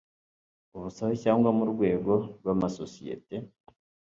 [0.75, 3.35] ubusabe cyangwa mu rwego rw amasosiyete